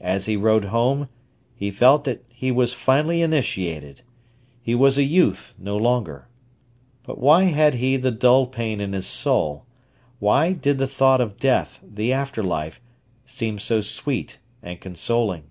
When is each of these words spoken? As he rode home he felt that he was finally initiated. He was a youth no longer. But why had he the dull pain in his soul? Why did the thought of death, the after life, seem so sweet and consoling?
As 0.00 0.24
he 0.24 0.34
rode 0.34 0.64
home 0.64 1.10
he 1.54 1.70
felt 1.70 2.04
that 2.04 2.24
he 2.30 2.50
was 2.50 2.72
finally 2.72 3.20
initiated. 3.20 4.00
He 4.62 4.74
was 4.74 4.96
a 4.96 5.02
youth 5.02 5.54
no 5.58 5.76
longer. 5.76 6.26
But 7.02 7.18
why 7.18 7.42
had 7.52 7.74
he 7.74 7.98
the 7.98 8.10
dull 8.10 8.46
pain 8.46 8.80
in 8.80 8.94
his 8.94 9.06
soul? 9.06 9.66
Why 10.20 10.54
did 10.54 10.78
the 10.78 10.86
thought 10.86 11.20
of 11.20 11.36
death, 11.36 11.80
the 11.82 12.14
after 12.14 12.42
life, 12.42 12.80
seem 13.26 13.58
so 13.58 13.82
sweet 13.82 14.38
and 14.62 14.80
consoling? 14.80 15.44